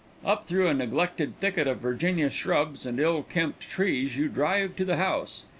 [0.25, 4.83] Up through a neglected thicket of Virginia shrubs and ill kempt trees you drive to
[4.83, 5.43] the house.